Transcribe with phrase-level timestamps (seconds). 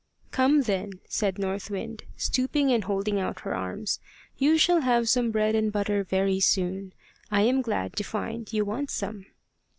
[0.31, 3.99] "Come then," said North Wind, stooping and holding out her arms.
[4.35, 6.93] "You shall have some bread and butter very soon.
[7.29, 9.27] I am glad to find you want some."